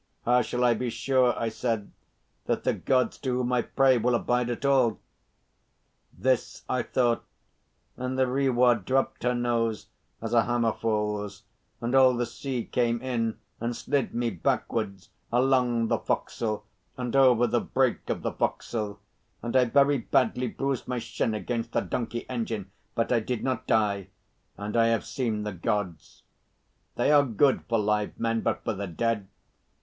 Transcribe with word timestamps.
'How 0.25 0.41
shall 0.41 0.63
I 0.63 0.73
be 0.73 0.89
sure,' 0.89 1.37
I 1.37 1.49
said, 1.49 1.91
'that 2.47 2.63
the 2.63 2.73
Gods 2.73 3.19
to 3.19 3.35
whom 3.37 3.53
I 3.53 3.61
pray 3.61 3.99
will 3.99 4.15
abide 4.15 4.49
at 4.49 4.65
all?' 4.65 4.99
This 6.11 6.63
I 6.67 6.81
thought, 6.81 7.23
and 7.97 8.17
the 8.17 8.25
Rewah 8.25 8.83
dropped 8.83 9.21
her 9.21 9.35
nose 9.35 9.89
as 10.19 10.33
a 10.33 10.45
hammer 10.45 10.71
falls, 10.73 11.43
and 11.81 11.93
all 11.93 12.15
the 12.17 12.25
sea 12.25 12.65
came 12.65 12.99
in 12.99 13.37
and 13.59 13.75
slid 13.75 14.15
me 14.15 14.31
backwards 14.31 15.09
along 15.31 15.89
the 15.89 15.99
fo'c'sle 15.99 16.63
and 16.97 17.15
over 17.15 17.45
the 17.45 17.61
break 17.61 18.09
of 18.09 18.23
the 18.23 18.31
fo'c'sle, 18.33 18.97
and 19.43 19.55
I 19.55 19.65
very 19.65 19.99
badly 19.99 20.47
bruised 20.47 20.87
my 20.87 20.97
shin 20.97 21.35
against 21.35 21.73
the 21.73 21.81
donkey 21.81 22.27
engine: 22.27 22.71
but 22.95 23.11
I 23.11 23.19
did 23.19 23.43
not 23.43 23.67
die, 23.67 24.07
and 24.57 24.75
I 24.75 24.87
have 24.87 25.05
seen 25.05 25.43
the 25.43 25.53
Gods. 25.53 26.23
They 26.95 27.11
are 27.11 27.23
good 27.23 27.63
for 27.69 27.77
live 27.77 28.19
men, 28.19 28.41
but 28.41 28.63
for 28.63 28.73
the 28.73 28.87
dead. 28.87 29.27